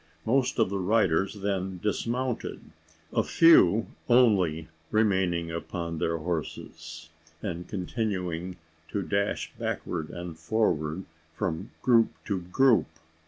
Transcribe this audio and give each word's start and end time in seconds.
Most 0.25 0.57
of 0.57 0.71
the 0.71 0.79
riders 0.79 1.41
then 1.43 1.77
dismounted, 1.77 2.61
a 3.13 3.21
few 3.21 3.85
only 4.09 4.67
remaining 4.89 5.51
upon 5.51 5.99
their 5.99 6.17
horses, 6.17 7.09
and 7.43 7.67
continuing 7.67 8.57
to 8.89 9.03
dash 9.03 9.53
backward 9.59 10.09
and 10.09 10.39
forward, 10.39 11.03
from 11.35 11.69
group 11.83 12.09
to 12.25 12.39
group. 12.41 12.87